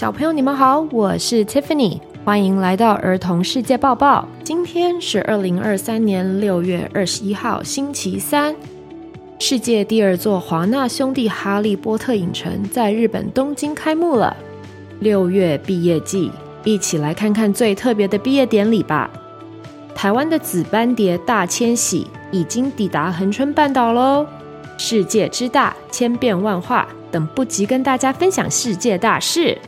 [0.00, 4.26] 小朋友，你们好，我是 Tiffany，欢迎来到儿童世界报报。
[4.42, 8.56] 今天是二零二三年六月二十一号，星期三。
[9.38, 14.34] 世界第二座华纳兄弟哈利波特影城在日本东京开幕了。
[15.00, 16.32] 六月毕业季，
[16.64, 19.10] 一起来看看最特别的毕业典礼吧。
[19.94, 24.26] 台湾的紫斑蝶大迁徙已经抵达恒春半岛喽。
[24.78, 29.58] 世界之大，千变万化，等不及跟大家分享世界大事。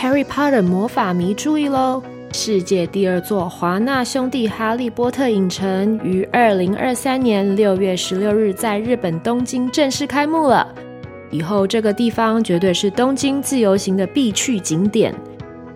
[0.00, 2.02] Harry Potter 魔法迷注意喽！
[2.32, 10.66] 世界第二座华纳兄弟哈利波特影城于二零二三年六月十六日在日本东京正式开幕了。
[11.30, 15.14] 以后这个地方绝对是东京自由行的必去景点。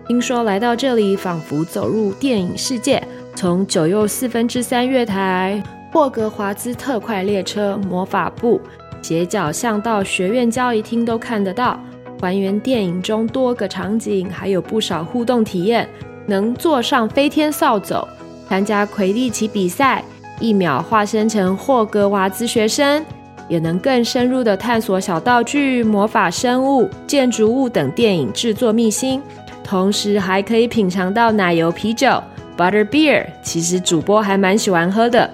[0.07, 3.07] 听说来到这里，仿佛走入电影世界。
[3.35, 5.61] 从九又四分之三月台、
[5.93, 8.59] 霍格华兹特快列车、魔法部、
[9.03, 11.79] 斜角巷到学院交易厅都看得到，
[12.25, 15.87] 还原电影中多个场景，还有不少互动体验。
[16.25, 18.03] 能坐上飞天扫帚，
[18.49, 20.03] 参加魁地奇比赛，
[20.39, 23.05] 一秒化身成霍格华兹学生，
[23.47, 29.21] 也能更深入的探索小道具、魔法生物、建筑物等电影制作秘辛，
[29.63, 32.19] 同时还可以品尝到奶油啤酒。
[32.57, 35.29] Butter Beer，其实主播还蛮喜欢喝的，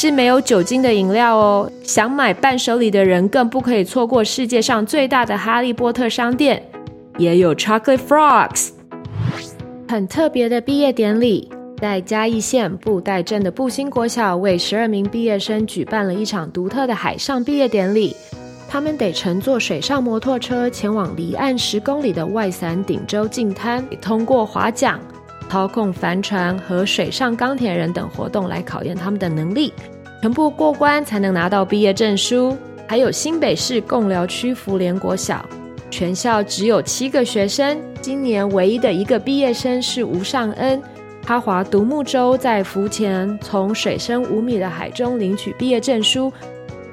[0.00, 1.68] 是没有酒精的饮料哦。
[1.82, 6.62] 想买伴手礼的人更不可以错过世界上最大的哈利波特商店，
[7.16, 8.68] 也有 Chocolate Frogs。
[9.88, 18.14] 很特别的毕业典礼，在嘉义县布袋镇的布兴国小为十二名毕业生举办了一场独特的海上毕业典礼。
[18.68, 24.96] 他们得乘坐水上摩托车前往离岸十公里的外伞顶洲近滩，通过划桨。
[25.48, 29.72] 操控帆船和水上钢铁人等活动来考验他们的能力，
[30.20, 32.56] 全部过关才能拿到毕业证书。
[32.86, 35.44] 还有新北市贡寮区福联国小，
[35.90, 40.82] 全校只有七个学生，今年唯一的一个毕业生是吴尚恩，
[41.22, 46.32] 他划独木舟在浮潜，从水深五米的海中领取毕业证书。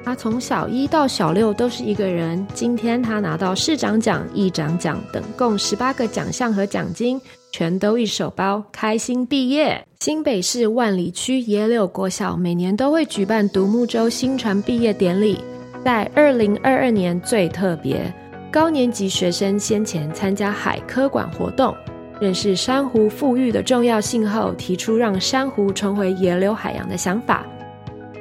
[0.04, 7.20] 他从小一到小六都是一个人，今天他拿到市长奖、议长奖等共十八个奖项和奖金。
[7.58, 9.82] 全都一手包，开心毕业。
[10.00, 15.40] 新北市万里区野柳国小每年都会举办独木舟新船毕业典礼，
[15.82, 18.12] 在二零二二年最特别，
[18.52, 21.74] 高年级学生先前参加海科馆活动，
[22.20, 27.46] 认识珊瑚复育的重要性后，提出让珊瑚重回野柳海洋的想法。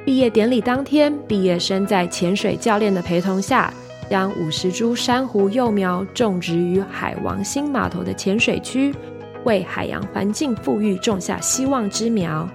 [0.06, 3.74] 毕业典礼当天，毕业生在潜水教练的陪同下，
[4.10, 8.96] 将五十株珊瑚幼苗种植于海王星码头的潜水区。
[9.46, 12.48] 为海洋环境富裕种下希望之苗。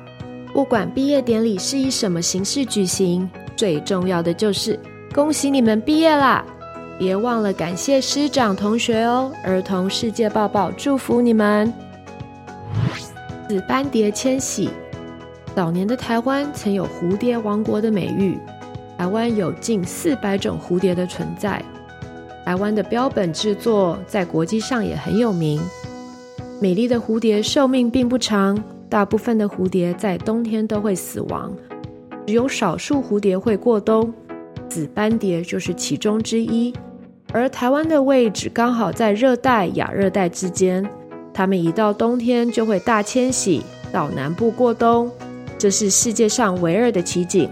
[0.53, 4.78] 不管毕业典礼是以什么形式举行，最重要的就是
[5.15, 6.45] 恭喜你们毕业啦！
[6.99, 9.33] 别忘了感谢师长同学哦。
[9.43, 11.73] 儿童世界报报祝福你们。
[13.49, 14.69] 紫斑蝶迁徙，
[15.56, 18.39] 早年的台湾曾有蝴蝶王国的美誉，
[18.99, 21.62] 台湾有近四百种蝴蝶的存在。
[22.45, 25.61] 台湾的标本制作在国际上也很有名。
[26.62, 31.50] 美丽的蝴蝶寿命并不长，大部分的蝴蝶在冬天都会死亡，
[32.26, 34.12] 只有少数蝴蝶会过冬，
[34.69, 36.70] 紫斑蝶就是其中之一。
[37.32, 40.87] 而台湾的位置刚好在热带亚热带之间，
[41.32, 45.10] 它们一到冬天就会大迁徙到南部过冬，
[45.56, 47.49] 这是世界上唯二的奇景。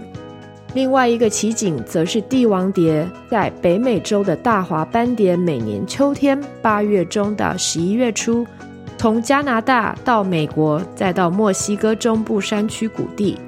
[0.75, 8.45] 另外一个奇景则是帝王蝶，在北美洲的大华斑蝶，每年秋天八月中到十一月初。
[8.99, 13.39] 从加拿大到美国，再到墨西哥中部山区谷地，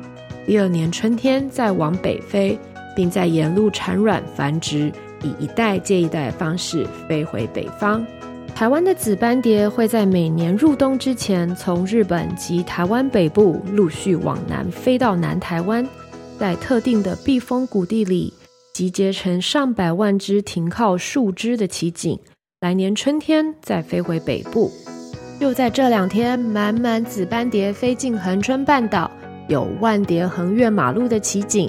[0.47, 2.57] 第二年春天再往北飞，
[2.95, 4.89] 并在沿路产卵繁殖，
[5.21, 8.01] 以一代接一代的方式飞回北方。
[8.55, 15.85] 台湾的紫斑蝶会在每年入冬之前，从日本及台湾北部陆续往南飞到南台湾，
[16.39, 18.33] 在特定的避风谷地里
[18.73, 22.17] 集结成上百万只停靠树枝的奇景，
[22.61, 24.71] 来年春天再飞回北部。
[25.41, 29.09] 就在这两天，满满紫斑蝶飞进恒春半岛，
[29.47, 31.67] 有万蝶横越马路的奇景。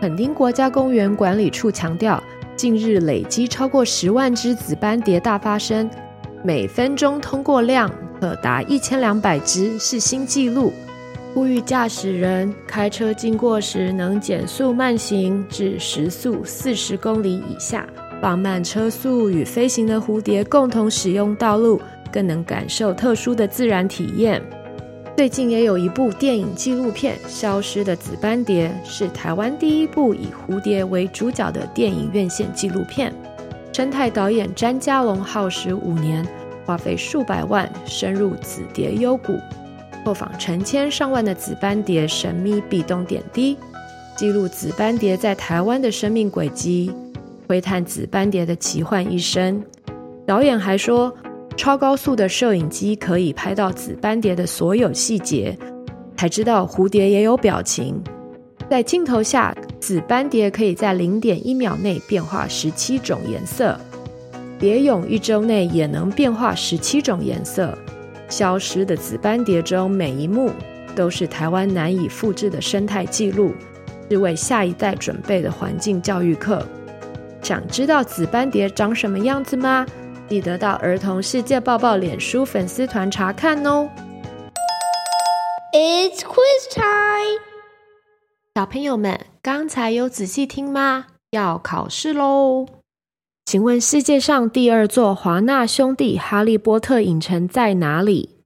[0.00, 2.18] 垦丁国家公园管理处强调，
[2.56, 5.90] 近日累积超过十万只紫斑蝶大发生，
[6.42, 10.72] 每分钟通过量可达一千两百只，是新纪录。
[11.34, 17.86] 呼吁驾驶人开车经过时能减速慢行至时速四十公里以下，
[18.22, 21.78] 放慢车速，与飞行的蝴蝶共同使用道路。
[22.12, 24.42] 更能感受特殊的自然体验。
[25.16, 33.12] 最近也有一部电影纪录片《消失的紫斑蝶》，是台湾第一部以蝴蝶为主角的电影院线纪录片。
[33.72, 36.26] 生态导演詹家龙耗时五年，
[36.64, 39.38] 花费数百万，深入紫蝶幽谷，
[40.04, 43.56] 采访成千上万的紫斑蝶神秘壁咚点滴，
[44.16, 46.92] 记录紫斑蝶在台湾的生命轨迹，
[47.46, 49.62] 窥探紫斑蝶的奇幻一生。
[50.26, 51.12] 导演还说，
[51.58, 55.58] 超高速的摄影机可以拍到紫斑蝶的所有细节，
[56.16, 58.00] 才知道蝴蝶也有表情。
[58.70, 63.76] 在镜头下，紫斑蝶可以在零点一秒内变化十七种颜色，
[64.56, 67.76] 蝶蛹一周内也能变化十七种颜色。
[68.28, 70.52] 消失的紫斑蝶中每一幕
[70.94, 73.52] 都是台湾难以复制的生态记录，
[74.08, 76.64] 是为下一代准备的环境教育课。
[77.42, 79.84] 想知道紫斑蝶长什么样子吗？
[80.28, 83.88] 记得到儿童世界抱抱脸书粉丝团查看哦。
[85.72, 87.40] It's quiz time！
[88.54, 91.06] 小朋友们，刚才有仔细听吗？
[91.30, 92.66] 要考试喽！
[93.46, 98.42] 请问世界上第二座华纳兄弟哈利波特影城在哪里？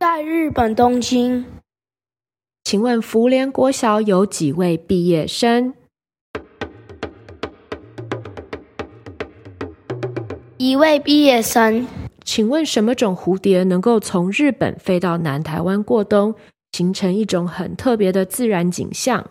[0.00, 1.44] 在日本东京。
[2.64, 5.74] 请问福联国小有几位毕业生？
[10.64, 11.86] 一位毕业生，
[12.24, 16.34] 请问什么种蝴蝶能够从日本飞到南台湾过冬，
[16.72, 19.28] 形成一种很特别的自然景象？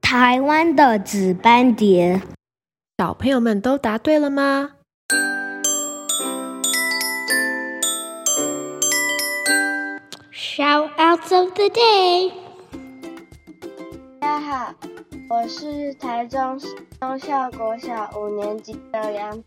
[0.00, 2.22] 台湾的紫斑蝶。
[2.98, 4.70] 小朋友们都答对了吗
[10.32, 12.30] ？Shoutouts of the day，
[14.20, 14.95] 大家好。
[15.28, 16.56] 我是台中
[17.00, 19.42] 中校国小五年级的梁，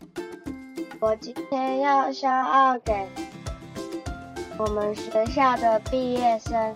[1.00, 2.92] 我今天要骄傲给
[4.58, 6.74] 我们学校的毕业生，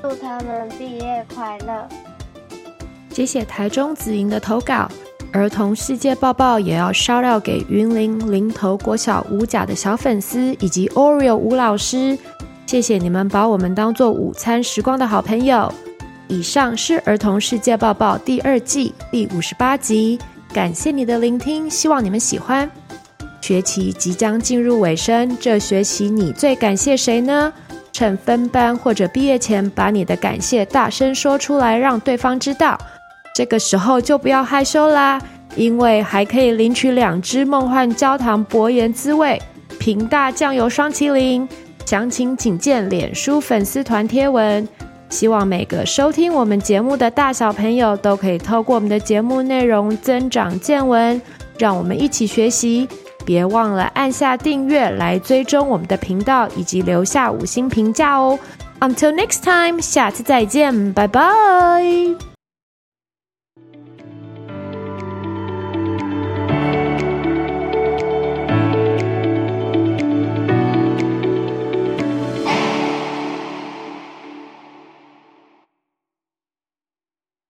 [0.00, 1.88] 祝他们毕业快乐。
[3.10, 4.88] 谢谢台中紫莹的投稿，
[5.32, 12.16] 儿童世界报报也要烧料给云林林头国小五甲的小粉丝以及 Oreo 吴老师，
[12.66, 15.74] 谢谢你们把我们当做午餐时光的好朋友。
[16.34, 20.18] 以上是《儿童世界报报》第二季第五十八集，
[20.52, 22.68] 感谢你的聆听，希望你们喜欢。
[23.40, 27.52] 学期即将进入尾声，这学期你最感谢谁呢？
[27.92, 32.76] 趁分班或者毕业前，把你的感谢大声说出来，让对方知道。
[33.32, 35.22] 这个时候就不要害羞啦，
[35.54, 39.40] 因为还可以领取两支梦幻焦糖薄盐滋味
[39.78, 41.48] 平大酱油霜淇淋，
[41.86, 44.66] 详情请见脸书粉丝团贴文。
[45.14, 51.22] 希望每个收听我们节目的大小朋友都可以透过我们的节目内容增长见闻，
[51.56, 52.88] 让我们一起学习。
[53.24, 58.36] 别忘了按下订阅来追踪我们的频道，以及留下五星评价哦。
[58.80, 62.33] Until next time，下次再见，拜拜。